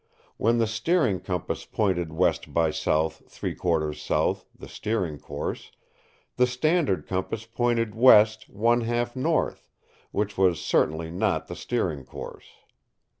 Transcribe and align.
When 0.37 0.57
the 0.57 0.65
steering 0.65 1.19
compass 1.19 1.63
pointed 1.63 2.11
west 2.11 2.55
by 2.55 2.71
south 2.71 3.21
three 3.29 3.53
quarters 3.53 4.01
south 4.01 4.45
(the 4.57 4.67
steering 4.67 5.19
course), 5.19 5.71
the 6.37 6.47
standard 6.47 7.05
compass 7.05 7.45
pointed 7.45 7.93
west 7.93 8.49
one 8.49 8.81
half 8.81 9.15
north, 9.15 9.67
which 10.09 10.39
was 10.39 10.59
certainly 10.59 11.11
not 11.11 11.45
the 11.45 11.55
steering 11.55 12.03
course. 12.03 12.45